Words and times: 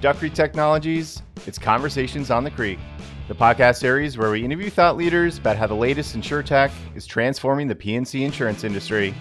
Duck 0.00 0.16
Creek 0.16 0.32
Technologies, 0.32 1.20
it's 1.46 1.58
Conversations 1.58 2.30
on 2.30 2.42
the 2.42 2.50
Creek, 2.50 2.78
the 3.28 3.34
podcast 3.34 3.76
series 3.76 4.16
where 4.16 4.30
we 4.30 4.42
interview 4.42 4.70
thought 4.70 4.96
leaders 4.96 5.36
about 5.36 5.58
how 5.58 5.66
the 5.66 5.74
latest 5.74 6.16
insurtech 6.16 6.70
is 6.94 7.04
transforming 7.04 7.68
the 7.68 7.74
P&C 7.74 8.24
insurance 8.24 8.64
industry. 8.64 9.14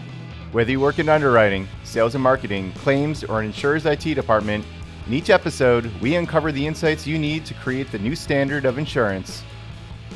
Whether 0.54 0.72
you 0.72 0.80
work 0.80 0.98
in 0.98 1.10
underwriting, 1.10 1.68
sales 1.84 2.16
and 2.16 2.24
marketing, 2.24 2.72
claims, 2.76 3.26
or 3.26 3.42
an 3.42 3.48
insurer's 3.48 3.86
IT 3.86 4.14
department, 4.14 4.64
in 5.06 5.14
each 5.14 5.30
episode, 5.30 5.92
we 6.00 6.16
uncover 6.16 6.50
the 6.54 6.66
insights 6.66 7.06
you 7.06 7.20
need 7.20 7.46
to 7.48 7.54
create 7.56 7.92
the 7.92 8.00
new 8.00 8.16
standard 8.16 8.64
of 8.64 8.78
insurance. 8.78 9.44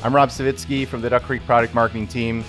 I'm 0.02 0.14
Rob 0.14 0.30
Savitsky 0.30 0.88
from 0.88 1.02
the 1.02 1.10
Duck 1.10 1.24
Creek 1.24 1.44
Product 1.44 1.74
Marketing 1.74 2.06
Team. 2.06 2.42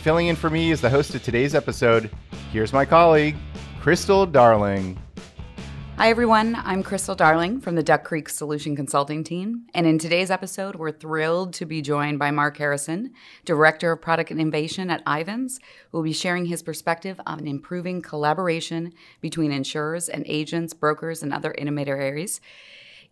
Filling 0.00 0.26
in 0.26 0.34
for 0.34 0.50
me 0.50 0.72
is 0.72 0.80
the 0.80 0.90
host 0.90 1.14
of 1.14 1.22
today's 1.22 1.54
episode, 1.54 2.10
here's 2.52 2.72
my 2.72 2.84
colleague, 2.84 3.36
Crystal 3.80 4.26
Darling. 4.26 4.98
Hi, 6.00 6.08
everyone. 6.08 6.56
I'm 6.56 6.82
Crystal 6.82 7.14
Darling 7.14 7.60
from 7.60 7.74
the 7.74 7.82
Duck 7.82 8.04
Creek 8.04 8.30
Solution 8.30 8.74
Consulting 8.74 9.22
Team. 9.22 9.66
And 9.74 9.86
in 9.86 9.98
today's 9.98 10.30
episode, 10.30 10.76
we're 10.76 10.92
thrilled 10.92 11.52
to 11.52 11.66
be 11.66 11.82
joined 11.82 12.18
by 12.18 12.30
Mark 12.30 12.56
Harrison, 12.56 13.12
Director 13.44 13.92
of 13.92 14.00
Product 14.00 14.30
Innovation 14.30 14.88
at 14.88 15.02
Ivans, 15.04 15.60
who 15.90 15.98
will 15.98 16.02
be 16.02 16.14
sharing 16.14 16.46
his 16.46 16.62
perspective 16.62 17.20
on 17.26 17.46
improving 17.46 18.00
collaboration 18.00 18.94
between 19.20 19.52
insurers 19.52 20.08
and 20.08 20.24
agents, 20.26 20.72
brokers, 20.72 21.22
and 21.22 21.34
other 21.34 21.50
intermediaries. 21.50 22.40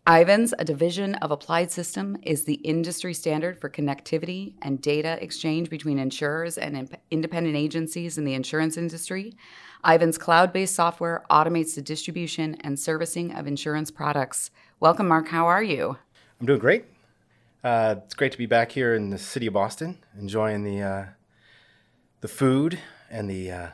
Ivans, 0.08 0.54
a 0.58 0.64
division 0.64 1.16
of 1.16 1.30
Applied 1.30 1.70
System, 1.70 2.16
is 2.22 2.44
the 2.44 2.54
industry 2.54 3.12
standard 3.12 3.60
for 3.60 3.68
connectivity 3.68 4.54
and 4.62 4.80
data 4.80 5.22
exchange 5.22 5.68
between 5.68 5.98
insurers 5.98 6.56
and 6.56 6.96
independent 7.10 7.56
agencies 7.56 8.16
in 8.16 8.24
the 8.24 8.32
insurance 8.32 8.78
industry. 8.78 9.34
Ivans 9.84 10.16
cloud 10.16 10.50
based 10.50 10.74
software 10.74 11.24
automates 11.30 11.74
the 11.74 11.82
distribution 11.82 12.54
and 12.62 12.80
servicing 12.80 13.34
of 13.34 13.46
insurance 13.46 13.90
products. 13.90 14.50
Welcome, 14.80 15.08
Mark. 15.08 15.28
How 15.28 15.46
are 15.46 15.62
you? 15.62 15.98
I'm 16.40 16.46
doing 16.46 16.58
great. 16.58 16.86
Uh, 17.62 17.96
it's 18.02 18.14
great 18.14 18.32
to 18.32 18.38
be 18.38 18.46
back 18.46 18.72
here 18.72 18.94
in 18.94 19.10
the 19.10 19.18
city 19.18 19.48
of 19.48 19.52
Boston, 19.52 19.98
enjoying 20.18 20.64
the 20.64 20.80
uh, 20.80 21.04
the 22.22 22.28
food 22.28 22.78
and 23.10 23.28
the 23.28 23.50
uh, 23.50 23.66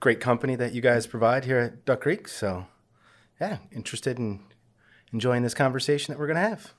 great 0.00 0.20
company 0.20 0.56
that 0.56 0.72
you 0.72 0.80
guys 0.80 1.06
provide 1.06 1.44
here 1.44 1.58
at 1.58 1.84
Duck 1.84 2.00
Creek. 2.00 2.28
So, 2.28 2.66
yeah, 3.38 3.58
interested 3.70 4.18
in 4.18 4.40
enjoying 5.12 5.42
this 5.42 5.54
conversation 5.54 6.12
that 6.12 6.18
we're 6.18 6.26
going 6.26 6.42
to 6.42 6.48
have. 6.48 6.72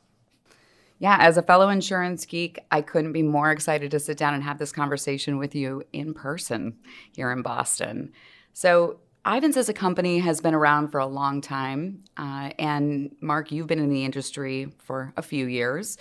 Yeah, 0.99 1.17
as 1.19 1.37
a 1.37 1.43
fellow 1.43 1.69
insurance 1.69 2.25
geek, 2.25 2.59
I 2.71 2.81
couldn't 2.81 3.11
be 3.11 3.21
more 3.21 3.51
excited 3.51 3.91
to 3.91 3.99
sit 3.99 4.17
down 4.17 4.33
and 4.33 4.43
have 4.43 4.57
this 4.57 4.71
conversation 4.71 5.37
with 5.37 5.53
you 5.53 5.83
in 5.93 6.13
person 6.13 6.77
here 7.15 7.31
in 7.31 7.43
Boston. 7.43 8.13
So, 8.53 8.99
Ivans 9.23 9.57
as 9.57 9.67
a 9.67 9.73
company 9.73 10.19
has 10.19 10.39
been 10.39 10.53
around 10.55 10.87
for 10.87 10.99
a 10.99 11.05
long 11.05 11.41
time. 11.41 12.05
Uh, 12.15 12.51
and 12.57 13.13
Mark, 13.19 13.51
you've 13.51 13.67
been 13.67 13.77
in 13.77 13.89
the 13.89 14.05
industry 14.05 14.73
for 14.79 15.13
a 15.17 15.21
few 15.21 15.47
years. 15.47 15.97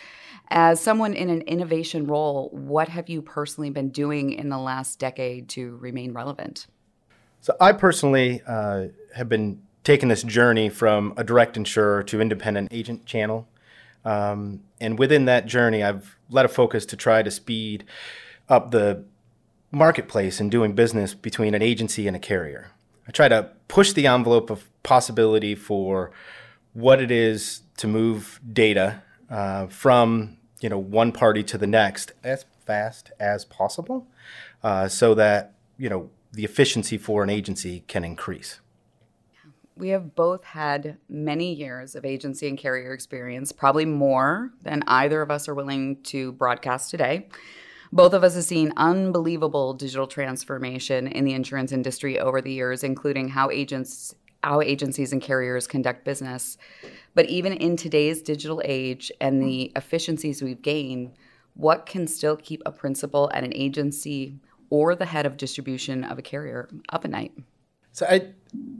As 0.48 0.80
someone 0.80 1.12
in 1.12 1.28
an 1.28 1.42
innovation 1.42 2.06
role, 2.06 2.50
what 2.52 2.88
have 2.88 3.08
you 3.08 3.20
personally 3.20 3.70
been 3.70 3.90
doing 3.90 4.32
in 4.32 4.48
the 4.48 4.58
last 4.58 5.00
decade 5.00 5.48
to 5.50 5.76
remain 5.78 6.12
relevant? 6.12 6.68
So, 7.40 7.54
I 7.60 7.72
personally 7.72 8.40
uh, 8.46 8.86
have 9.14 9.28
been 9.28 9.60
taking 9.86 10.08
this 10.08 10.24
journey 10.24 10.68
from 10.68 11.14
a 11.16 11.22
direct 11.22 11.56
insurer 11.56 12.02
to 12.02 12.20
independent 12.20 12.66
agent 12.72 13.06
channel. 13.06 13.46
Um, 14.04 14.64
and 14.80 14.98
within 14.98 15.26
that 15.26 15.46
journey, 15.46 15.80
I've 15.80 16.18
led 16.28 16.44
a 16.44 16.48
focus 16.48 16.84
to 16.86 16.96
try 16.96 17.22
to 17.22 17.30
speed 17.30 17.84
up 18.48 18.72
the 18.72 19.04
marketplace 19.70 20.40
and 20.40 20.50
doing 20.50 20.74
business 20.74 21.14
between 21.14 21.54
an 21.54 21.62
agency 21.62 22.08
and 22.08 22.16
a 22.16 22.18
carrier. 22.18 22.72
I 23.06 23.12
try 23.12 23.28
to 23.28 23.52
push 23.68 23.92
the 23.92 24.08
envelope 24.08 24.50
of 24.50 24.68
possibility 24.82 25.54
for 25.54 26.10
what 26.72 27.00
it 27.00 27.12
is 27.12 27.60
to 27.76 27.86
move 27.86 28.40
data 28.52 29.04
uh, 29.30 29.68
from 29.68 30.36
you 30.60 30.68
know 30.68 30.78
one 30.78 31.12
party 31.12 31.44
to 31.44 31.56
the 31.56 31.66
next 31.68 32.10
as 32.24 32.44
fast 32.64 33.12
as 33.20 33.44
possible, 33.44 34.08
uh, 34.64 34.88
so 34.88 35.14
that 35.14 35.54
you 35.78 35.88
know 35.88 36.10
the 36.32 36.44
efficiency 36.44 36.98
for 36.98 37.22
an 37.22 37.30
agency 37.30 37.84
can 37.86 38.02
increase. 38.02 38.58
We 39.78 39.90
have 39.90 40.14
both 40.14 40.42
had 40.42 40.96
many 41.06 41.52
years 41.52 41.94
of 41.94 42.06
agency 42.06 42.48
and 42.48 42.56
carrier 42.56 42.94
experience, 42.94 43.52
probably 43.52 43.84
more 43.84 44.50
than 44.62 44.82
either 44.86 45.20
of 45.20 45.30
us 45.30 45.48
are 45.48 45.54
willing 45.54 46.02
to 46.04 46.32
broadcast 46.32 46.90
today. 46.90 47.28
Both 47.92 48.14
of 48.14 48.24
us 48.24 48.34
have 48.34 48.44
seen 48.44 48.72
unbelievable 48.78 49.74
digital 49.74 50.06
transformation 50.06 51.06
in 51.06 51.26
the 51.26 51.34
insurance 51.34 51.72
industry 51.72 52.18
over 52.18 52.40
the 52.40 52.52
years, 52.52 52.82
including 52.82 53.28
how 53.28 53.50
agents 53.50 54.14
how 54.42 54.60
agencies 54.60 55.12
and 55.12 55.20
carriers 55.20 55.66
conduct 55.66 56.04
business. 56.04 56.56
But 57.14 57.26
even 57.26 57.52
in 57.52 57.76
today's 57.76 58.22
digital 58.22 58.62
age 58.64 59.10
and 59.20 59.42
the 59.42 59.72
efficiencies 59.74 60.40
we've 60.40 60.62
gained, 60.62 61.14
what 61.54 61.84
can 61.84 62.06
still 62.06 62.36
keep 62.36 62.62
a 62.64 62.70
principal 62.70 63.28
at 63.34 63.42
an 63.42 63.52
agency 63.54 64.38
or 64.70 64.94
the 64.94 65.06
head 65.06 65.26
of 65.26 65.36
distribution 65.36 66.04
of 66.04 66.18
a 66.18 66.22
carrier 66.22 66.68
up 66.90 67.04
at 67.04 67.10
night? 67.10 67.32
So 67.96 68.04
I 68.04 68.26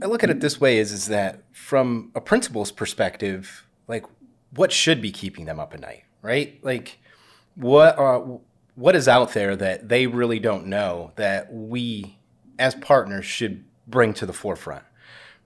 I 0.03 0.07
look 0.07 0.23
at 0.23 0.29
it 0.29 0.41
this 0.41 0.61
way 0.61 0.77
is 0.77 0.93
is 0.93 1.07
that 1.07 1.43
from 1.51 2.11
a 2.15 2.21
principal's 2.21 2.71
perspective, 2.71 3.67
like 3.89 4.05
what 4.55 4.71
should 4.73 5.01
be 5.01 5.11
keeping 5.11 5.47
them 5.47 5.59
up 5.59 5.73
at 5.73 5.81
night, 5.81 6.05
right? 6.21 6.63
Like 6.63 6.99
what 7.55 7.99
are 7.99 8.41
what 8.75 8.95
is 8.95 9.09
out 9.09 9.33
there 9.33 9.57
that 9.57 9.89
they 9.89 10.07
really 10.07 10.39
don't 10.39 10.67
know 10.67 11.13
that 11.17 11.51
we 11.51 12.19
as 12.59 12.75
partners 12.75 13.25
should 13.25 13.65
bring 13.87 14.13
to 14.13 14.27
the 14.27 14.35
forefront 14.35 14.85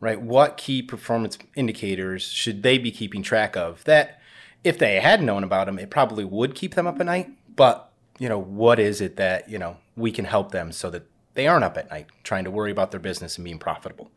right 0.01 0.21
what 0.21 0.57
key 0.57 0.83
performance 0.83 1.39
indicators 1.55 2.23
should 2.23 2.63
they 2.63 2.79
be 2.79 2.91
keeping 2.91 3.23
track 3.23 3.57
of 3.57 3.85
that 3.85 4.21
if 4.65 4.79
they 4.79 4.99
had 4.99 5.23
known 5.23 5.45
about 5.45 5.67
them 5.67 5.79
it 5.79 5.91
probably 5.91 6.25
would 6.25 6.55
keep 6.55 6.75
them 6.75 6.87
up 6.87 6.99
at 6.99 7.07
night 7.07 7.31
but 7.55 7.93
you 8.19 8.29
know 8.29 8.39
what 8.39 8.81
is 8.81 9.01
it 9.01 9.17
that 9.17 9.49
you 9.49 9.59
know 9.59 9.77
we 9.95 10.11
can 10.11 10.25
help 10.25 10.51
them 10.51 10.73
so 10.73 10.91
that 10.91 11.07
they 11.41 11.47
aren't 11.47 11.65
up 11.65 11.77
at 11.77 11.91
night 11.91 12.07
trying 12.23 12.45
to 12.45 12.51
worry 12.51 12.71
about 12.71 12.91
their 12.91 13.01
business 13.01 13.37
and 13.39 13.45
being 13.45 13.59
profitable 13.59 14.11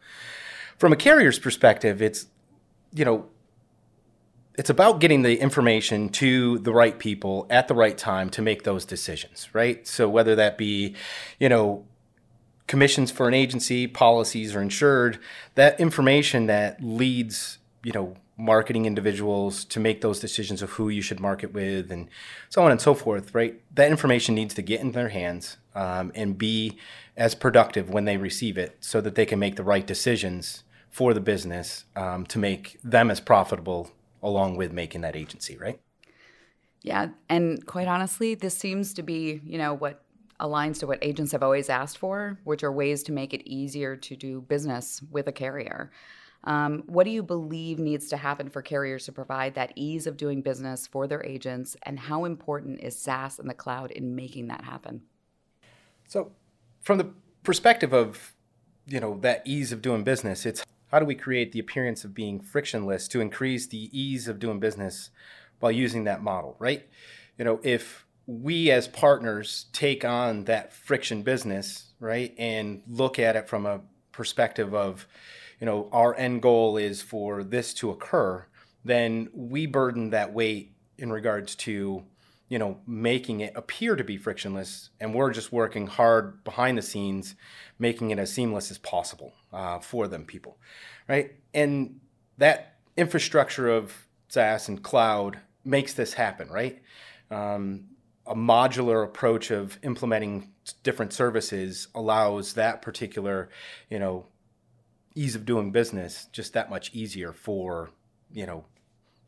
from 0.77 0.91
a 0.91 0.95
carrier's 0.95 1.39
perspective 1.39 2.01
it's 2.01 2.27
you 2.93 3.05
know 3.05 3.25
it's 4.55 4.69
about 4.69 4.99
getting 4.99 5.23
the 5.23 5.39
information 5.39 6.09
to 6.09 6.59
the 6.59 6.71
right 6.71 6.99
people 6.99 7.47
at 7.49 7.67
the 7.67 7.73
right 7.73 7.97
time 7.97 8.29
to 8.29 8.41
make 8.41 8.63
those 8.63 8.85
decisions, 8.85 9.49
right? 9.53 9.87
So 9.87 10.07
whether 10.07 10.35
that 10.35 10.57
be, 10.57 10.95
you 11.39 11.49
know, 11.49 11.85
commissions 12.67 13.11
for 13.11 13.27
an 13.27 13.33
agency, 13.33 13.87
policies 13.87 14.55
or 14.55 14.61
insured, 14.61 15.19
that 15.55 15.79
information 15.79 16.45
that 16.47 16.83
leads, 16.83 17.57
you 17.83 17.91
know, 17.91 18.15
marketing 18.37 18.85
individuals 18.85 19.63
to 19.65 19.79
make 19.79 20.01
those 20.01 20.19
decisions 20.19 20.61
of 20.61 20.71
who 20.71 20.89
you 20.89 21.01
should 21.01 21.19
market 21.19 21.53
with 21.53 21.91
and 21.91 22.09
so 22.49 22.63
on 22.63 22.71
and 22.71 22.81
so 22.81 22.93
forth, 22.93 23.35
right? 23.35 23.61
That 23.75 23.91
information 23.91 24.33
needs 24.35 24.53
to 24.55 24.61
get 24.61 24.81
in 24.81 24.93
their 24.93 25.09
hands 25.09 25.57
um, 25.75 26.11
and 26.15 26.37
be 26.37 26.77
as 27.15 27.35
productive 27.35 27.89
when 27.89 28.05
they 28.05 28.17
receive 28.17 28.57
it 28.57 28.77
so 28.79 29.01
that 29.01 29.15
they 29.15 29.25
can 29.25 29.37
make 29.37 29.55
the 29.55 29.63
right 29.63 29.85
decisions 29.85 30.63
for 30.89 31.13
the 31.13 31.19
business 31.19 31.85
um, 31.95 32.25
to 32.27 32.39
make 32.39 32.79
them 32.83 33.11
as 33.11 33.19
profitable 33.19 33.91
along 34.21 34.55
with 34.55 34.71
making 34.71 35.01
that 35.01 35.15
agency, 35.15 35.57
right? 35.57 35.79
Yeah, 36.81 37.09
and 37.29 37.65
quite 37.65 37.87
honestly, 37.87 38.35
this 38.35 38.57
seems 38.57 38.93
to 38.95 39.03
be, 39.03 39.41
you 39.45 39.57
know, 39.57 39.73
what 39.73 40.01
aligns 40.39 40.79
to 40.79 40.87
what 40.87 40.99
agents 41.01 41.31
have 41.31 41.43
always 41.43 41.69
asked 41.69 41.97
for, 41.97 42.39
which 42.43 42.63
are 42.63 42.71
ways 42.71 43.03
to 43.03 43.11
make 43.11 43.33
it 43.33 43.41
easier 43.47 43.95
to 43.95 44.15
do 44.15 44.41
business 44.41 45.01
with 45.11 45.27
a 45.27 45.31
carrier. 45.31 45.91
Um, 46.45 46.83
what 46.87 47.05
do 47.05 47.11
you 47.11 47.23
believe 47.23 47.79
needs 47.79 48.07
to 48.09 48.17
happen 48.17 48.49
for 48.49 48.61
carriers 48.61 49.05
to 49.05 49.11
provide 49.11 49.55
that 49.55 49.71
ease 49.75 50.07
of 50.07 50.17
doing 50.17 50.41
business 50.41 50.87
for 50.87 51.07
their 51.07 51.23
agents, 51.25 51.77
and 51.83 51.99
how 51.99 52.25
important 52.25 52.81
is 52.81 52.97
SaaS 52.97 53.39
and 53.39 53.49
the 53.49 53.53
cloud 53.53 53.91
in 53.91 54.15
making 54.15 54.47
that 54.47 54.63
happen? 54.63 55.03
So, 56.07 56.31
from 56.81 56.97
the 56.97 57.13
perspective 57.43 57.93
of 57.93 58.33
you 58.85 58.99
know 58.99 59.17
that 59.21 59.41
ease 59.45 59.71
of 59.71 59.81
doing 59.81 60.03
business, 60.03 60.45
it's 60.45 60.65
how 60.91 60.99
do 60.99 61.05
we 61.05 61.15
create 61.15 61.51
the 61.53 61.59
appearance 61.59 62.03
of 62.03 62.13
being 62.13 62.39
frictionless 62.39 63.07
to 63.07 63.21
increase 63.21 63.65
the 63.65 63.89
ease 63.97 64.27
of 64.27 64.37
doing 64.37 64.59
business 64.59 65.09
while 65.59 65.71
using 65.71 66.03
that 66.03 66.21
model, 66.21 66.55
right? 66.59 66.87
You 67.37 67.45
know, 67.45 67.59
if 67.63 68.05
we 68.27 68.69
as 68.69 68.87
partners 68.87 69.65
take 69.73 70.05
on 70.05 70.43
that 70.43 70.71
friction 70.71 71.23
business, 71.23 71.93
right, 71.99 72.33
and 72.37 72.83
look 72.87 73.17
at 73.17 73.35
it 73.35 73.49
from 73.49 73.65
a 73.65 73.81
perspective 74.11 74.75
of, 74.75 75.07
you 75.63 75.65
know, 75.65 75.87
our 75.93 76.13
end 76.17 76.41
goal 76.41 76.75
is 76.75 77.01
for 77.01 77.41
this 77.41 77.73
to 77.75 77.89
occur, 77.89 78.45
then 78.83 79.29
we 79.33 79.65
burden 79.65 80.09
that 80.09 80.33
weight 80.33 80.73
in 80.97 81.09
regards 81.09 81.55
to 81.55 82.03
you 82.49 82.59
know, 82.59 82.77
making 82.85 83.39
it 83.39 83.53
appear 83.55 83.95
to 83.95 84.03
be 84.03 84.17
frictionless, 84.17 84.89
and 84.99 85.15
we're 85.15 85.31
just 85.31 85.53
working 85.53 85.87
hard 85.87 86.43
behind 86.43 86.77
the 86.77 86.81
scenes, 86.81 87.35
making 87.79 88.11
it 88.11 88.19
as 88.19 88.33
seamless 88.33 88.71
as 88.71 88.77
possible 88.77 89.33
uh, 89.53 89.79
for 89.79 90.09
them 90.09 90.25
people, 90.25 90.57
right? 91.07 91.31
And 91.53 92.01
that 92.39 92.75
infrastructure 92.97 93.69
of 93.69 94.05
SaaS 94.27 94.67
and 94.67 94.83
cloud 94.83 95.39
makes 95.63 95.93
this 95.93 96.13
happen, 96.13 96.49
right? 96.49 96.81
Um, 97.31 97.85
a 98.27 98.35
modular 98.35 99.05
approach 99.05 99.49
of 99.49 99.79
implementing 99.81 100.51
different 100.83 101.13
services 101.13 101.87
allows 101.95 102.53
that 102.53 102.81
particular, 102.81 103.47
you 103.89 103.99
know, 103.99 104.25
ease 105.15 105.35
of 105.35 105.45
doing 105.45 105.71
business 105.71 106.27
just 106.31 106.53
that 106.53 106.69
much 106.69 106.93
easier 106.93 107.31
for, 107.31 107.91
you 108.31 108.45
know, 108.45 108.65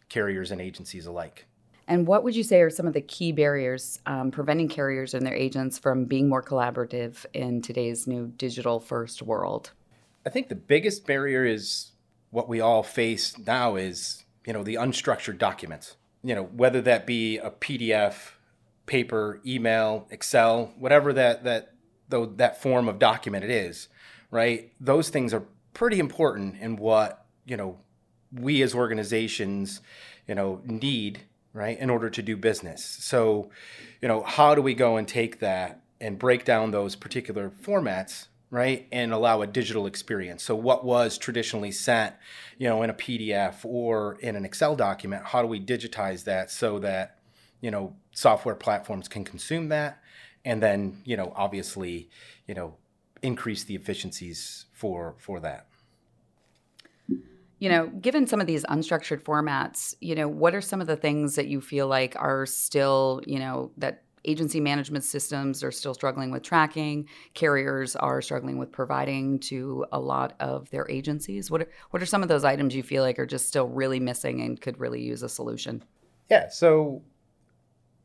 carriers 0.10 0.52
and 0.52 0.62
agencies 0.62 1.06
alike. 1.06 1.46
And 1.88 2.08
what 2.08 2.24
would 2.24 2.36
you 2.36 2.44
say 2.44 2.62
are 2.62 2.70
some 2.70 2.88
of 2.88 2.94
the 2.94 3.02
key 3.02 3.32
barriers 3.32 4.00
um, 4.06 4.32
preventing 4.32 4.70
carriers 4.70 5.14
and 5.14 5.26
their 5.26 5.36
agents 5.36 5.78
from 5.78 6.06
being 6.06 6.28
more 6.28 6.42
collaborative 6.42 7.26
in 7.34 7.62
today's 7.62 8.08
new 8.08 8.28
digital 8.38 8.80
first 8.80 9.22
world? 9.22 9.72
I 10.26 10.30
think 10.32 10.50
the 10.50 10.56
biggest 10.56 11.06
barrier 11.06 11.46
is 11.46 11.92
what 12.32 12.50
we 12.50 12.60
all 12.60 12.82
face 12.82 13.38
now 13.38 13.76
is, 13.76 14.26
you 14.46 14.54
know, 14.54 14.64
the 14.64 14.76
unstructured 14.76 15.38
documents. 15.38 15.96
You 16.24 16.34
know, 16.34 16.44
whether 16.44 16.82
that 16.82 17.06
be 17.06 17.38
a 17.38 17.52
PDF, 17.52 18.32
paper, 18.88 19.40
email, 19.46 20.08
Excel, 20.10 20.74
whatever 20.80 21.14
that 21.14 21.44
that 21.44 21.74
though 22.10 22.26
that 22.26 22.62
form 22.62 22.90
of 22.90 22.98
document 22.98 23.44
it 23.44 23.52
is, 23.52 23.90
right? 24.32 24.72
Those 24.80 25.10
things 25.10 25.36
are 25.36 25.44
pretty 25.76 26.00
important 26.00 26.58
in 26.60 26.78
what, 26.78 27.24
you 27.46 27.56
know, 27.56 27.78
we 28.34 28.64
as 28.64 28.74
organizations, 28.74 29.82
you 30.28 30.34
know, 30.34 30.60
need 30.66 31.22
right, 31.56 31.80
in 31.80 31.90
order 31.90 32.10
to 32.10 32.22
do 32.22 32.36
business. 32.36 32.84
So, 32.84 33.50
you 34.02 34.10
know, 34.10 34.22
how 34.24 34.56
do 34.56 34.62
we 34.62 34.74
go 34.74 34.98
and 34.98 35.08
take 35.08 35.40
that 35.40 35.82
and 36.02 36.20
break 36.20 36.44
down 36.44 36.72
those 36.72 36.98
particular 36.98 37.50
formats, 37.50 38.28
right, 38.52 38.88
and 38.92 39.14
allow 39.14 39.42
a 39.42 39.48
digital 39.48 39.88
experience? 39.88 40.44
So, 40.44 40.54
what 40.54 40.84
was 40.84 41.18
traditionally 41.18 41.72
sent, 41.72 42.14
you 42.58 42.68
know, 42.68 42.84
in 42.84 42.90
a 42.90 42.94
PDF 42.94 43.64
or 43.64 44.18
in 44.20 44.36
an 44.36 44.44
Excel 44.44 44.76
document, 44.76 45.24
how 45.28 45.42
do 45.42 45.48
we 45.48 45.62
digitize 45.62 46.26
that 46.26 46.52
so 46.52 46.78
that, 46.80 47.20
you 47.62 47.72
know, 47.72 47.96
software 48.12 48.56
platforms 48.56 49.08
can 49.08 49.24
consume 49.24 49.70
that 49.70 50.02
and 50.44 50.62
then, 50.62 51.02
you 51.06 51.18
know, 51.18 51.34
obviously, 51.36 52.10
you 52.48 52.54
know, 52.54 52.76
increase 53.26 53.64
the 53.64 53.76
efficiencies 53.76 54.66
for 54.72 55.16
for 55.18 55.40
that 55.40 55.68
you 57.60 57.70
know, 57.70 57.88
given 57.88 58.28
some 58.28 58.42
of 58.42 58.48
these 58.48 58.66
unstructured 58.66 59.24
formats, 59.24 59.96
you 60.02 60.14
know, 60.14 60.28
what 60.28 60.54
are 60.54 60.62
some 60.62 60.82
of 60.82 60.88
the 60.88 60.98
things 60.98 61.36
that 61.36 61.48
you 61.48 61.62
feel 61.62 61.88
like 61.88 62.14
are 62.18 62.46
still, 62.46 63.22
you 63.26 63.40
know, 63.40 63.72
that 63.78 64.04
agency 64.26 64.60
management 64.60 65.04
systems 65.04 65.64
are 65.64 65.72
still 65.72 65.94
struggling 65.94 66.32
with 66.32 66.44
tracking, 66.44 67.08
carriers 67.34 67.96
are 67.96 68.22
struggling 68.22 68.58
with 68.58 68.72
providing 68.72 69.40
to 69.40 69.86
a 69.92 70.00
lot 70.00 70.36
of 70.40 70.70
their 70.72 70.90
agencies? 70.90 71.50
What 71.50 71.62
are, 71.62 71.70
what 71.92 72.02
are 72.02 72.06
some 72.06 72.24
of 72.24 72.30
those 72.30 72.44
items 72.44 72.76
you 72.76 72.84
feel 72.84 73.04
like 73.04 73.20
are 73.20 73.26
just 73.26 73.48
still 73.48 73.68
really 73.68 74.00
missing 74.00 74.42
and 74.42 74.60
could 74.60 74.80
really 74.80 75.02
use 75.02 75.24
a 75.24 75.30
solution? 75.30 75.84
Yeah, 76.30 76.50
so 76.50 77.04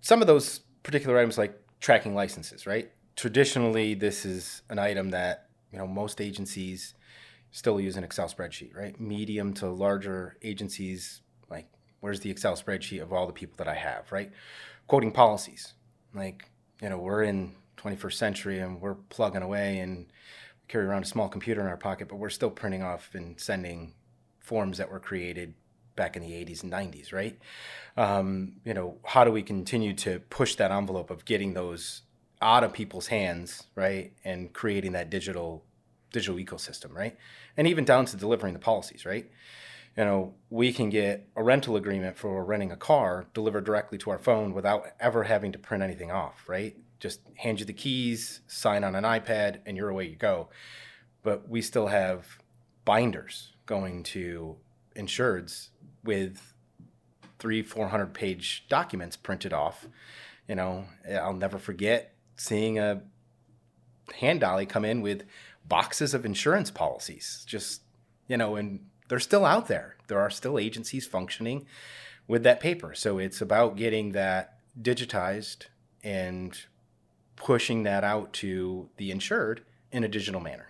some 0.01 0.21
of 0.21 0.27
those 0.27 0.61
particular 0.83 1.19
items 1.19 1.39
like 1.39 1.59
tracking 1.81 2.15
licenses, 2.15 2.67
right? 2.67 2.91
Traditionally, 3.21 3.93
this 3.93 4.25
is 4.25 4.63
an 4.71 4.79
item 4.79 5.11
that, 5.11 5.51
you 5.71 5.79
know, 5.79 5.87
most 5.87 6.23
agencies 6.23 6.95
still 7.51 7.79
use 7.79 7.99
an 7.99 8.03
Excel 8.03 8.31
spreadsheet, 8.31 8.75
right? 8.75 8.99
Medium 8.99 9.53
to 9.53 9.69
larger 9.69 10.39
agencies, 10.41 11.21
like 11.51 11.67
where's 12.01 12.21
the 12.21 12.31
Excel 12.31 12.57
spreadsheet 12.57 13.03
of 13.03 13.13
all 13.13 13.27
the 13.27 13.35
people 13.35 13.57
that 13.59 13.69
I 13.69 13.75
have, 13.75 14.11
right? 14.11 14.33
Quoting 14.87 15.13
policies, 15.13 15.75
like 16.15 16.49
you 16.81 16.89
know 16.89 16.97
we're 16.97 17.23
in 17.23 17.53
21st 17.77 18.15
century 18.15 18.59
and 18.59 18.81
we're 18.81 18.95
plugging 18.95 19.43
away 19.43 19.81
and 19.81 20.07
carry 20.69 20.87
around 20.87 21.03
a 21.03 21.07
small 21.07 21.29
computer 21.29 21.61
in 21.61 21.67
our 21.67 21.77
pocket, 21.77 22.09
but 22.09 22.17
we're 22.17 22.31
still 22.31 22.49
printing 22.49 22.83
off 22.83 23.11
and 23.15 23.39
sending 23.39 23.93
forms 24.39 24.79
that 24.79 24.91
were 24.91 24.99
created 24.99 25.53
back 25.95 26.17
in 26.17 26.23
the 26.23 26.33
80s 26.33 26.63
and 26.63 26.73
90s, 26.73 27.13
right? 27.13 27.39
Um, 27.99 28.55
you 28.65 28.73
know, 28.73 28.97
how 29.05 29.25
do 29.25 29.31
we 29.31 29.43
continue 29.43 29.93
to 29.97 30.21
push 30.31 30.55
that 30.55 30.71
envelope 30.71 31.11
of 31.11 31.27
getting 31.27 31.53
those 31.53 32.01
out 32.41 32.65
of 32.65 32.73
people's 32.73 33.09
hands, 33.09 33.65
right, 33.75 34.13
and 34.25 34.53
creating 34.53 34.93
that 34.93 35.11
digital 35.11 35.65
digital 36.13 36.37
ecosystem, 36.37 36.93
right? 36.93 37.17
And 37.57 37.69
even 37.69 37.85
down 37.85 38.05
to 38.07 38.17
delivering 38.17 38.53
the 38.53 38.59
policies, 38.59 39.07
right? 39.07 39.31
You 39.97 40.05
know, 40.05 40.35
we 40.49 40.73
can 40.73 40.91
get 40.91 41.29
a 41.37 41.43
rental 41.43 41.77
agreement 41.77 42.17
for 42.17 42.45
renting 42.45 42.73
a 42.73 42.77
car 42.77 43.27
delivered 43.35 43.65
directly 43.65 43.99
to 43.99 44.11
our 44.11 44.19
phone 44.19 44.53
without 44.53 44.87
ever 44.99 45.25
having 45.25 45.53
to 45.53 45.59
print 45.59 45.83
anything 45.83 46.11
off, 46.11 46.49
right? 46.49 46.77
Just 46.99 47.21
hand 47.37 47.61
you 47.61 47.67
the 47.67 47.73
keys, 47.73 48.41
sign 48.47 48.85
on 48.85 48.95
an 48.95 49.05
iPad, 49.05 49.61
and 49.67 49.77
you're 49.77 49.89
away 49.89 50.07
you 50.07 50.17
go. 50.17 50.49
But 51.23 51.49
we 51.49 51.63
still 51.63 51.89
have 51.89 52.39
binders 52.85 53.53
going 53.67 54.03
to 54.03 54.57
insureds 54.97 55.69
with 56.05 56.55
three, 57.39 57.63
four 57.63 57.89
hundred 57.89 58.15
page 58.15 58.67
documents 58.69 59.17
printed 59.17 59.53
off. 59.53 59.87
You 60.49 60.55
know, 60.57 60.87
I'll 61.09 61.35
never 61.35 61.59
forget 61.59 62.15
seeing 62.41 62.79
a 62.79 63.03
hand 64.15 64.41
dolly 64.41 64.65
come 64.65 64.85
in 64.87 65.03
with 65.03 65.25
boxes 65.69 66.15
of 66.15 66.25
insurance 66.25 66.71
policies. 66.71 67.45
Just, 67.47 67.83
you 68.29 68.39
know, 68.39 68.57
and 68.57 68.81
they're 69.09 69.21
still 69.21 69.45
out 69.45 69.69
there. 69.69 69.97
There 70.09 70.19
are 70.19 70.31
still 70.31 70.59
agencies 70.59 71.07
functioning 71.07 71.67
with 72.27 72.43
that 72.45 72.59
paper. 72.59 72.95
So 72.95 73.19
it's 73.19 73.43
about 73.43 73.77
getting 73.77 74.13
that 74.13 74.59
digitized 74.81 75.67
and 76.03 76.59
pushing 77.37 77.83
that 77.83 78.05
out 78.05 78.33
to 78.35 78.89
the 78.97 79.11
insured 79.11 79.63
in 79.93 80.03
a 80.03 80.09
digital 80.09 80.41
manner. 80.41 80.69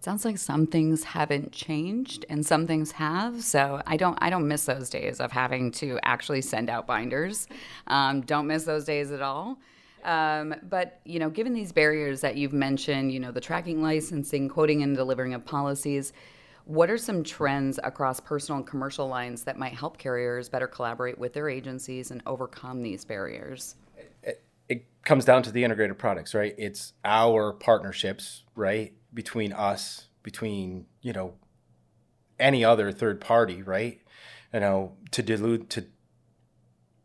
Sounds 0.00 0.24
like 0.24 0.36
some 0.36 0.66
things 0.66 1.04
haven't 1.04 1.52
changed 1.52 2.26
and 2.28 2.44
some 2.44 2.66
things 2.66 2.90
have. 2.92 3.44
So 3.44 3.80
I 3.86 3.96
don't 3.96 4.18
I 4.20 4.30
don't 4.30 4.48
miss 4.48 4.64
those 4.66 4.90
days 4.90 5.20
of 5.20 5.30
having 5.30 5.70
to 5.72 5.98
actually 6.02 6.42
send 6.42 6.68
out 6.68 6.86
binders. 6.86 7.46
Um, 7.86 8.22
don't 8.22 8.48
miss 8.48 8.64
those 8.64 8.84
days 8.84 9.12
at 9.12 9.22
all. 9.22 9.58
Um, 10.04 10.54
but 10.68 11.00
you 11.04 11.18
know, 11.18 11.30
given 11.30 11.54
these 11.54 11.72
barriers 11.72 12.20
that 12.20 12.36
you've 12.36 12.52
mentioned, 12.52 13.12
you 13.12 13.20
know, 13.20 13.32
the 13.32 13.40
tracking, 13.40 13.82
licensing, 13.82 14.48
quoting, 14.48 14.82
and 14.82 14.96
delivering 14.96 15.34
of 15.34 15.44
policies, 15.44 16.12
what 16.66 16.90
are 16.90 16.98
some 16.98 17.22
trends 17.22 17.78
across 17.82 18.20
personal 18.20 18.58
and 18.58 18.66
commercial 18.66 19.06
lines 19.06 19.44
that 19.44 19.58
might 19.58 19.74
help 19.74 19.98
carriers 19.98 20.48
better 20.48 20.66
collaborate 20.66 21.18
with 21.18 21.32
their 21.32 21.48
agencies 21.48 22.10
and 22.10 22.22
overcome 22.26 22.82
these 22.82 23.04
barriers? 23.04 23.76
It, 24.22 24.42
it 24.68 24.86
comes 25.04 25.24
down 25.24 25.42
to 25.42 25.52
the 25.52 25.64
integrated 25.64 25.98
products, 25.98 26.34
right? 26.34 26.54
It's 26.56 26.94
our 27.04 27.52
partnerships, 27.52 28.44
right, 28.54 28.94
between 29.12 29.52
us, 29.52 30.08
between 30.22 30.86
you 31.02 31.12
know, 31.12 31.34
any 32.38 32.64
other 32.64 32.92
third 32.92 33.20
party, 33.20 33.62
right? 33.62 34.00
You 34.52 34.60
know, 34.60 34.92
to 35.10 35.22
dilute 35.22 35.70
to 35.70 35.86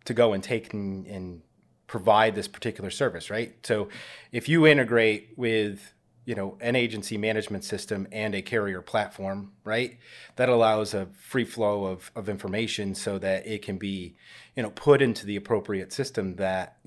to 0.06 0.14
go 0.14 0.34
and 0.34 0.44
take 0.44 0.74
and, 0.74 1.06
and 1.06 1.42
provide 1.90 2.36
this 2.36 2.48
particular 2.48 2.92
service, 2.92 3.30
right? 3.30 3.54
So 3.66 3.90
if 4.32 4.48
you 4.48 4.66
integrate 4.66 5.32
with 5.36 5.94
you 6.26 6.36
know 6.36 6.56
an 6.62 6.76
agency 6.76 7.18
management 7.18 7.64
system 7.64 8.08
and 8.12 8.36
a 8.36 8.42
carrier 8.44 8.82
platform 8.82 9.52
right 9.64 9.98
that 10.36 10.48
allows 10.48 10.94
a 10.94 11.08
free 11.18 11.46
flow 11.46 11.86
of, 11.86 12.12
of 12.16 12.30
information 12.30 12.94
so 12.94 13.18
that 13.18 13.48
it 13.48 13.64
can 13.64 13.80
be 13.80 14.16
you 14.56 14.62
know 14.62 14.70
put 14.70 15.02
into 15.02 15.26
the 15.26 15.36
appropriate 15.36 15.92
system 15.92 16.36
that 16.36 16.78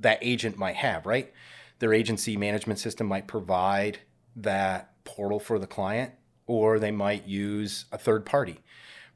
that 0.00 0.18
agent 0.20 0.58
might 0.58 0.74
have 0.74 1.06
right 1.06 1.32
their 1.78 1.92
agency 1.92 2.36
management 2.36 2.80
system 2.80 3.06
might 3.06 3.28
provide 3.28 4.00
that 4.34 4.90
portal 5.04 5.38
for 5.38 5.60
the 5.60 5.66
client 5.66 6.12
or 6.48 6.80
they 6.80 6.90
might 6.90 7.24
use 7.24 7.84
a 7.92 7.98
third 7.98 8.26
party 8.26 8.58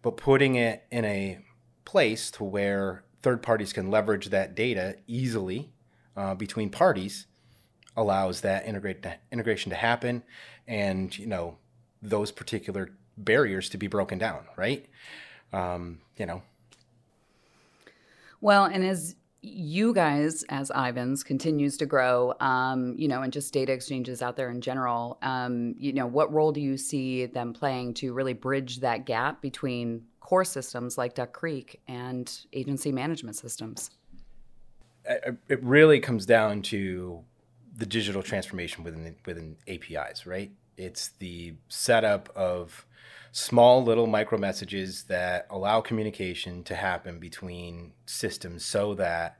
but 0.00 0.16
putting 0.16 0.54
it 0.54 0.84
in 0.92 1.04
a 1.04 1.38
place 1.84 2.30
to 2.30 2.44
where 2.44 3.02
third 3.22 3.42
parties 3.42 3.72
can 3.72 3.90
leverage 3.90 4.30
that 4.30 4.54
data 4.54 4.96
easily 5.06 5.72
uh, 6.16 6.34
between 6.34 6.70
parties 6.70 7.26
allows 7.96 8.40
that 8.40 8.66
integrate 8.66 9.04
integration 9.30 9.70
to 9.70 9.76
happen 9.76 10.22
and 10.66 11.18
you 11.18 11.26
know 11.26 11.56
those 12.00 12.32
particular 12.32 12.90
barriers 13.16 13.68
to 13.68 13.76
be 13.76 13.86
broken 13.86 14.18
down 14.18 14.44
right? 14.56 14.86
Um, 15.52 16.00
you 16.16 16.26
know. 16.26 16.42
Well 18.40 18.64
and 18.64 18.84
as 18.84 19.16
you 19.44 19.92
guys 19.92 20.44
as 20.50 20.70
ivans 20.70 21.24
continues 21.24 21.76
to 21.76 21.84
grow 21.84 22.32
um, 22.38 22.94
you 22.96 23.08
know 23.08 23.22
and 23.22 23.32
just 23.32 23.52
data 23.52 23.72
exchanges 23.72 24.22
out 24.22 24.36
there 24.36 24.50
in 24.50 24.60
general 24.60 25.18
um, 25.22 25.74
you 25.78 25.92
know 25.92 26.06
what 26.06 26.32
role 26.32 26.52
do 26.52 26.60
you 26.60 26.76
see 26.76 27.26
them 27.26 27.52
playing 27.52 27.92
to 27.92 28.12
really 28.12 28.34
bridge 28.34 28.78
that 28.78 29.04
gap 29.04 29.42
between 29.42 30.04
core 30.22 30.44
systems 30.44 30.96
like 30.96 31.14
Duck 31.14 31.32
Creek 31.32 31.80
and 31.88 32.32
agency 32.52 32.92
management 32.92 33.36
systems? 33.36 33.90
It 35.04 35.62
really 35.62 35.98
comes 35.98 36.24
down 36.24 36.62
to 36.62 37.24
the 37.76 37.86
digital 37.86 38.22
transformation 38.22 38.84
within 38.84 39.16
within 39.26 39.56
APIs, 39.66 40.24
right? 40.24 40.52
It's 40.76 41.08
the 41.18 41.54
setup 41.68 42.30
of 42.36 42.86
small 43.32 43.82
little 43.82 44.06
micro 44.06 44.38
messages 44.38 45.04
that 45.04 45.46
allow 45.50 45.80
communication 45.80 46.62
to 46.64 46.76
happen 46.76 47.18
between 47.18 47.92
systems 48.06 48.64
so 48.64 48.94
that 48.94 49.38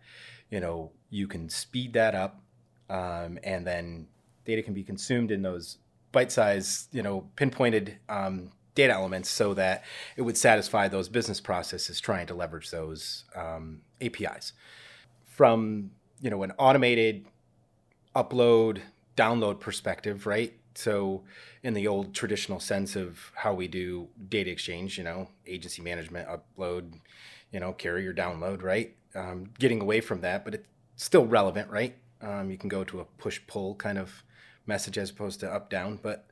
you 0.50 0.58
know 0.58 0.90
you 1.10 1.28
can 1.28 1.48
speed 1.48 1.92
that 1.92 2.14
up 2.14 2.40
um, 2.90 3.38
and 3.44 3.64
then 3.64 4.08
data 4.44 4.62
can 4.62 4.74
be 4.74 4.82
consumed 4.82 5.30
in 5.30 5.42
those 5.42 5.78
bite-sized 6.10 6.92
you 6.92 7.02
know 7.02 7.28
pinpointed 7.36 7.98
um, 8.08 8.50
data 8.74 8.92
elements 8.92 9.28
so 9.28 9.54
that 9.54 9.84
it 10.16 10.22
would 10.22 10.36
satisfy 10.36 10.88
those 10.88 11.08
business 11.08 11.40
processes 11.40 12.00
trying 12.00 12.26
to 12.26 12.34
leverage 12.34 12.70
those 12.70 13.24
um, 13.34 13.82
APIs. 14.00 14.52
From 15.24 15.90
you 16.20 16.30
know 16.30 16.42
an 16.42 16.52
automated 16.58 17.26
upload 18.14 18.80
download 19.16 19.60
perspective, 19.60 20.26
right? 20.26 20.54
So, 20.74 21.22
in 21.62 21.74
the 21.74 21.86
old 21.86 22.14
traditional 22.14 22.60
sense 22.60 22.96
of 22.96 23.30
how 23.34 23.52
we 23.52 23.68
do 23.68 24.08
data 24.28 24.50
exchange, 24.50 24.98
you 24.98 25.04
know, 25.04 25.28
agency 25.46 25.82
management, 25.82 26.28
upload, 26.28 26.94
you 27.50 27.60
know, 27.60 27.72
carrier 27.72 28.14
download, 28.14 28.62
right? 28.62 28.96
Um, 29.14 29.50
getting 29.58 29.82
away 29.82 30.00
from 30.00 30.22
that, 30.22 30.44
but 30.44 30.54
it's 30.54 30.68
still 30.96 31.26
relevant, 31.26 31.70
right? 31.70 31.96
Um, 32.22 32.50
you 32.50 32.56
can 32.56 32.68
go 32.68 32.84
to 32.84 33.00
a 33.00 33.04
push 33.04 33.40
pull 33.46 33.74
kind 33.74 33.98
of 33.98 34.22
message 34.66 34.98
as 34.98 35.10
opposed 35.10 35.40
to 35.40 35.50
up 35.50 35.70
down, 35.70 35.98
but 36.02 36.26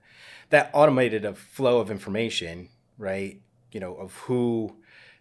that 0.50 0.70
automated 0.72 1.24
a 1.24 1.34
flow 1.34 1.80
of 1.80 1.90
information, 1.90 2.68
right? 2.98 3.40
You 3.72 3.80
know, 3.80 3.94
of 3.94 4.14
who 4.14 4.76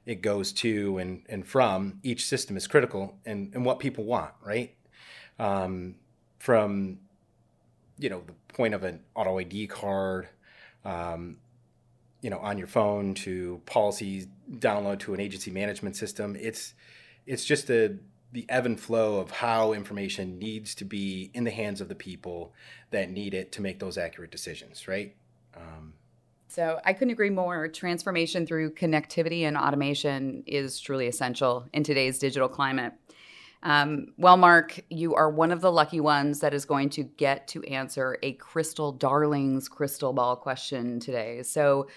it 0.06 0.22
goes 0.22 0.52
to 0.52 0.98
and, 0.98 1.24
and 1.30 1.46
from 1.46 2.00
each 2.04 2.26
system 2.26 2.58
is 2.58 2.68
critical 2.68 3.18
and, 3.26 3.54
and 3.54 3.64
what 3.64 3.80
people 3.80 4.04
want, 4.06 4.32
right? 4.44 4.76
Um, 5.38 5.96
from, 6.40 7.00
you 7.98 8.10
know, 8.10 8.24
the 8.26 8.34
point 8.54 8.74
of 8.74 8.84
an 8.84 9.02
auto 9.16 9.38
ID 9.40 9.68
card, 9.68 10.28
um, 10.84 11.38
you 12.22 12.30
know, 12.30 12.40
on 12.40 12.58
your 12.58 12.68
phone 12.68 13.14
to 13.14 13.62
policies 13.66 14.28
download 14.52 15.00
to 15.00 15.14
an 15.14 15.20
agency 15.20 15.52
management 15.52 15.96
system. 15.96 16.36
It's, 16.40 16.74
it's 17.26 17.46
just 17.46 17.70
a, 17.70 17.96
the 18.32 18.46
ebb 18.50 18.66
and 18.66 18.80
flow 18.80 19.20
of 19.20 19.32
how 19.32 19.74
information 19.74 20.38
needs 20.38 20.76
to 20.76 20.86
be 20.86 21.32
in 21.34 21.44
the 21.44 21.52
hands 21.52 21.82
of 21.82 21.90
the 21.90 21.96
people 21.96 22.54
that 22.92 23.10
need 23.10 23.34
it 23.34 23.52
to 23.54 23.62
make 23.62 23.80
those 23.80 23.98
accurate 23.98 24.32
decisions, 24.32 24.88
right? 24.88 25.16
Um, 25.56 25.94
so 26.48 26.80
I 26.84 26.94
couldn't 26.94 27.12
agree 27.12 27.30
more. 27.30 27.68
Transformation 27.68 28.46
through 28.46 28.74
connectivity 28.74 29.44
and 29.44 29.56
automation 29.56 30.44
is 30.48 30.80
truly 30.80 31.08
essential 31.08 31.68
in 31.74 31.84
today's 31.84 32.18
digital 32.18 32.50
climate. 32.50 32.94
Um, 33.62 34.14
well, 34.18 34.38
Mark, 34.38 34.80
you 34.90 35.16
are 35.16 35.30
one 35.30 35.52
of 35.52 35.62
the 35.62 35.72
lucky 35.72 36.00
ones 36.00 36.40
that 36.40 36.54
is 36.54 36.66
going 36.66 36.90
to 36.92 37.04
get 37.04 37.48
to 37.50 37.64
answer 37.66 38.18
a 38.24 38.34
Crystal 38.34 38.92
Darling's 38.92 39.68
crystal 39.68 40.14
ball 40.14 40.36
question 40.36 41.00
today. 41.00 41.44
So, 41.44 41.88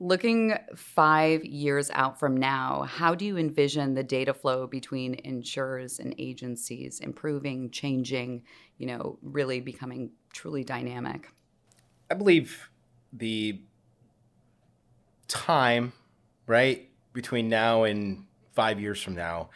looking 0.00 0.54
five 0.74 1.44
years 1.44 1.90
out 1.92 2.18
from 2.18 2.36
now, 2.36 2.82
how 2.82 3.14
do 3.14 3.26
you 3.26 3.36
envision 3.36 3.94
the 3.94 4.02
data 4.02 4.32
flow 4.32 4.66
between 4.66 5.14
insurers 5.24 5.98
and 5.98 6.14
agencies 6.18 7.00
improving, 7.00 7.70
changing, 7.70 8.42
you 8.78 8.86
know, 8.86 9.18
really 9.22 9.60
becoming 9.60 10.10
truly 10.32 10.64
dynamic? 10.64 11.30
I 12.10 12.14
believe 12.14 12.70
the 13.12 13.60
time, 15.28 15.92
right, 16.46 16.88
between 17.12 17.50
now 17.50 17.84
and 17.84 18.24
five 18.52 18.80
years 18.80 19.02
from 19.02 19.14
now, 19.14 19.50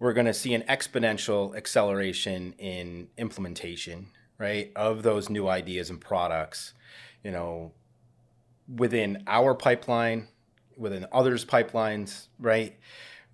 we're 0.00 0.12
going 0.12 0.26
to 0.26 0.34
see 0.34 0.52
an 0.52 0.62
exponential 0.62 1.56
acceleration 1.56 2.54
in 2.58 3.08
implementation, 3.16 4.08
right, 4.36 4.72
of 4.74 5.04
those 5.04 5.30
new 5.30 5.48
ideas 5.48 5.90
and 5.90 6.00
products, 6.00 6.74
you 7.22 7.30
know, 7.30 7.72
within 8.68 9.22
our 9.26 9.54
pipeline, 9.54 10.28
within 10.76 11.06
others' 11.12 11.44
pipelines, 11.44 12.26
right? 12.38 12.76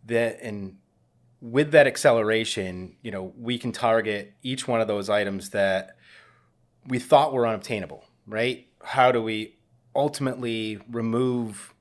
That 0.06 0.40
and 0.42 0.78
with 1.40 1.72
that 1.72 1.86
acceleration, 1.86 2.96
you 3.02 3.10
know, 3.10 3.32
we 3.36 3.58
can 3.58 3.72
target 3.72 4.34
each 4.42 4.68
one 4.68 4.80
of 4.80 4.88
those 4.88 5.10
items 5.10 5.50
that 5.50 5.96
we 6.86 6.98
thought 6.98 7.32
were 7.32 7.46
unobtainable, 7.46 8.04
right? 8.26 8.68
How 8.82 9.12
do 9.12 9.22
we 9.22 9.56
ultimately 9.94 10.80
remove 10.90 11.74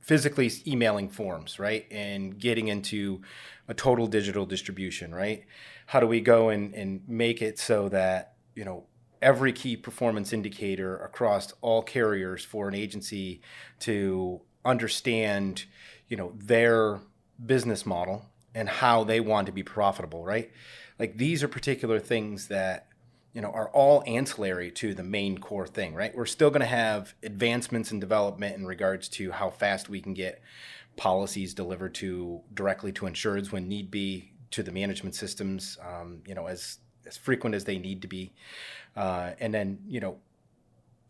physically 0.00 0.50
emailing 0.66 1.08
forms, 1.08 1.58
right? 1.58 1.86
And 1.90 2.38
getting 2.38 2.68
into 2.68 3.22
a 3.66 3.74
total 3.74 4.06
digital 4.06 4.46
distribution, 4.46 5.14
right? 5.14 5.44
How 5.86 5.98
do 6.00 6.06
we 6.06 6.20
go 6.20 6.50
and, 6.50 6.74
and 6.74 7.00
make 7.08 7.42
it 7.42 7.58
so 7.58 7.88
that, 7.88 8.34
you 8.54 8.64
know, 8.64 8.84
every 9.22 9.52
key 9.52 9.76
performance 9.76 10.32
indicator 10.32 10.96
across 10.96 11.52
all 11.60 11.82
carriers 11.82 12.44
for 12.44 12.68
an 12.68 12.74
agency 12.74 13.40
to 13.80 14.40
understand, 14.64 15.64
you 16.08 16.16
know, 16.16 16.32
their 16.36 17.00
business 17.44 17.84
model 17.84 18.26
and 18.54 18.68
how 18.68 19.04
they 19.04 19.20
want 19.20 19.46
to 19.46 19.52
be 19.52 19.62
profitable, 19.62 20.24
right? 20.24 20.50
Like 20.98 21.16
these 21.16 21.42
are 21.42 21.48
particular 21.48 21.98
things 22.00 22.48
that 22.48 22.88
you 23.36 23.42
know, 23.42 23.50
are 23.50 23.68
all 23.74 24.02
ancillary 24.06 24.70
to 24.70 24.94
the 24.94 25.02
main 25.02 25.36
core 25.36 25.66
thing, 25.66 25.94
right? 25.94 26.16
We're 26.16 26.24
still 26.24 26.48
going 26.48 26.60
to 26.60 26.66
have 26.66 27.12
advancements 27.22 27.92
in 27.92 28.00
development 28.00 28.56
in 28.56 28.64
regards 28.64 29.10
to 29.10 29.30
how 29.30 29.50
fast 29.50 29.90
we 29.90 30.00
can 30.00 30.14
get 30.14 30.40
policies 30.96 31.52
delivered 31.52 31.94
to 31.96 32.40
directly 32.54 32.92
to 32.92 33.04
insureds 33.04 33.52
when 33.52 33.68
need 33.68 33.90
be 33.90 34.32
to 34.52 34.62
the 34.62 34.72
management 34.72 35.14
systems, 35.14 35.76
um, 35.86 36.22
you 36.26 36.34
know, 36.34 36.46
as 36.46 36.78
as 37.06 37.16
frequent 37.16 37.54
as 37.54 37.64
they 37.64 37.78
need 37.78 38.02
to 38.02 38.08
be, 38.08 38.32
uh, 38.96 39.30
and 39.40 39.54
then 39.54 39.78
you 39.88 40.00
know, 40.00 40.18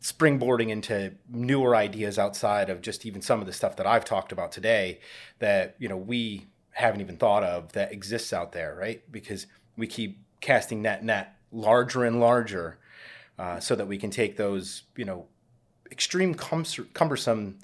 springboarding 0.02 0.70
into 0.70 1.12
newer 1.28 1.74
ideas 1.74 2.18
outside 2.18 2.70
of 2.70 2.80
just 2.80 3.06
even 3.06 3.22
some 3.22 3.40
of 3.40 3.46
the 3.46 3.52
stuff 3.52 3.76
that 3.76 3.86
I've 3.86 4.04
talked 4.04 4.32
about 4.32 4.52
today 4.52 5.00
that 5.38 5.76
you 5.78 5.88
know 5.88 5.96
we 5.96 6.46
haven't 6.72 7.00
even 7.00 7.16
thought 7.16 7.42
of 7.42 7.72
that 7.72 7.90
exists 7.90 8.32
out 8.32 8.52
there, 8.52 8.76
right? 8.78 9.02
Because 9.10 9.46
we 9.78 9.86
keep 9.86 10.18
casting 10.40 10.82
that 10.82 11.02
net 11.02 11.34
larger 11.50 12.04
and 12.04 12.20
larger 12.20 12.78
uh, 13.38 13.58
so 13.60 13.74
that 13.74 13.86
we 13.86 13.96
can 13.96 14.10
take 14.10 14.36
those, 14.36 14.82
you 14.94 15.04
know, 15.04 15.26
extreme 15.90 16.34
cumbersome 16.34 17.58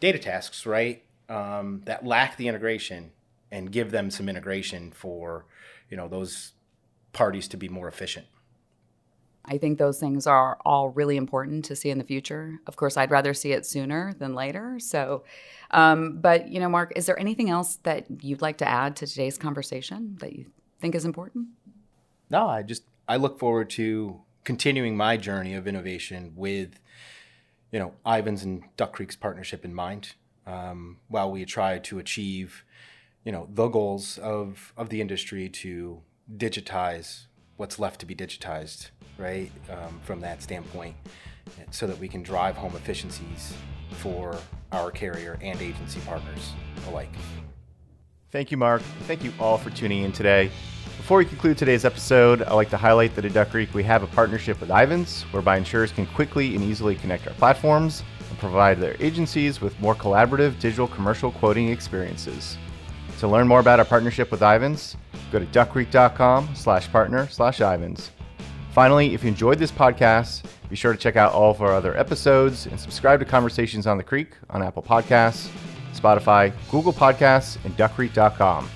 data 0.00 0.18
tasks, 0.18 0.64
right, 0.64 1.02
um, 1.28 1.82
that 1.84 2.06
lack 2.06 2.36
the 2.36 2.48
integration 2.48 3.10
and 3.50 3.70
give 3.70 3.90
them 3.90 4.10
some 4.10 4.28
integration 4.28 4.90
for, 4.90 5.44
you 5.90 5.96
know, 5.96 6.08
those 6.08 6.52
parties 7.14 7.48
to 7.48 7.56
be 7.56 7.68
more 7.68 7.88
efficient. 7.88 8.26
I 9.46 9.58
think 9.58 9.78
those 9.78 10.00
things 10.00 10.26
are 10.26 10.58
all 10.64 10.88
really 10.88 11.16
important 11.16 11.66
to 11.66 11.76
see 11.76 11.90
in 11.90 11.98
the 11.98 12.04
future. 12.04 12.60
Of 12.66 12.76
course, 12.76 12.96
I'd 12.96 13.10
rather 13.10 13.34
see 13.34 13.52
it 13.52 13.66
sooner 13.66 14.14
than 14.18 14.34
later. 14.34 14.78
So, 14.78 15.24
um, 15.70 16.20
but 16.20 16.48
you 16.48 16.60
know, 16.60 16.68
Mark, 16.68 16.92
is 16.96 17.06
there 17.06 17.18
anything 17.18 17.50
else 17.50 17.76
that 17.82 18.06
you'd 18.22 18.40
like 18.40 18.58
to 18.58 18.68
add 18.68 18.96
to 18.96 19.06
today's 19.06 19.36
conversation 19.36 20.16
that 20.20 20.32
you 20.32 20.46
think 20.80 20.94
is 20.94 21.04
important? 21.04 21.48
No, 22.30 22.48
I 22.48 22.62
just 22.62 22.84
I 23.06 23.16
look 23.16 23.38
forward 23.38 23.68
to 23.70 24.20
continuing 24.44 24.96
my 24.96 25.16
journey 25.16 25.54
of 25.54 25.66
innovation 25.66 26.32
with, 26.36 26.80
you 27.70 27.78
know, 27.78 27.92
Ivans 28.04 28.44
and 28.44 28.64
Duck 28.76 28.94
Creek's 28.94 29.16
partnership 29.16 29.64
in 29.64 29.74
mind, 29.74 30.14
um, 30.46 30.98
while 31.08 31.30
we 31.30 31.44
try 31.44 31.78
to 31.80 31.98
achieve, 31.98 32.64
you 33.24 33.32
know, 33.32 33.46
the 33.52 33.68
goals 33.68 34.16
of 34.18 34.72
of 34.74 34.88
the 34.88 35.02
industry 35.02 35.50
to 35.50 36.00
digitize 36.36 37.26
what's 37.56 37.78
left 37.78 38.00
to 38.00 38.06
be 38.06 38.14
digitized, 38.14 38.90
right? 39.18 39.50
Um, 39.70 40.00
from 40.02 40.20
that 40.20 40.42
standpoint, 40.42 40.96
so 41.70 41.86
that 41.86 41.98
we 41.98 42.08
can 42.08 42.22
drive 42.22 42.56
home 42.56 42.74
efficiencies 42.76 43.54
for 43.90 44.36
our 44.72 44.90
carrier 44.90 45.38
and 45.40 45.60
agency 45.60 46.00
partners 46.00 46.52
alike. 46.88 47.12
Thank 48.30 48.50
you, 48.50 48.56
Mark. 48.56 48.82
Thank 49.06 49.22
you 49.22 49.32
all 49.38 49.58
for 49.58 49.70
tuning 49.70 50.02
in 50.02 50.10
today. 50.10 50.50
Before 50.96 51.18
we 51.18 51.24
conclude 51.24 51.58
today's 51.58 51.84
episode, 51.84 52.42
I'd 52.42 52.54
like 52.54 52.70
to 52.70 52.76
highlight 52.76 53.14
that 53.14 53.24
at 53.24 53.32
Duck 53.34 53.50
Creek 53.50 53.72
we 53.74 53.84
have 53.84 54.02
a 54.02 54.06
partnership 54.08 54.58
with 54.60 54.70
Ivans, 54.70 55.22
whereby 55.32 55.58
insurers 55.58 55.92
can 55.92 56.06
quickly 56.06 56.54
and 56.54 56.64
easily 56.64 56.96
connect 56.96 57.28
our 57.28 57.34
platforms 57.34 58.02
and 58.30 58.38
provide 58.38 58.80
their 58.80 58.96
agencies 58.98 59.60
with 59.60 59.78
more 59.80 59.94
collaborative 59.94 60.58
digital 60.58 60.88
commercial 60.88 61.30
quoting 61.30 61.68
experiences. 61.68 62.56
To 63.18 63.28
learn 63.28 63.46
more 63.46 63.60
about 63.60 63.78
our 63.78 63.84
partnership 63.84 64.30
with 64.30 64.42
Ivans, 64.42 64.96
go 65.34 65.44
to 65.44 65.46
duckcreek.com 65.46 66.54
slash 66.54 66.90
partner 66.90 67.26
slash 67.28 67.60
Ivans. 67.60 68.10
Finally, 68.70 69.14
if 69.14 69.22
you 69.22 69.28
enjoyed 69.28 69.58
this 69.58 69.70
podcast, 69.70 70.44
be 70.68 70.76
sure 70.76 70.92
to 70.92 70.98
check 70.98 71.16
out 71.16 71.32
all 71.32 71.50
of 71.50 71.60
our 71.60 71.72
other 71.72 71.96
episodes 71.96 72.66
and 72.66 72.78
subscribe 72.78 73.20
to 73.20 73.24
Conversations 73.24 73.86
on 73.86 73.98
the 73.98 74.02
Creek 74.02 74.36
on 74.50 74.62
Apple 74.62 74.82
Podcasts, 74.82 75.48
Spotify, 75.92 76.52
Google 76.70 76.92
Podcasts, 76.92 77.62
and 77.64 77.76
duckcreek.com. 77.76 78.68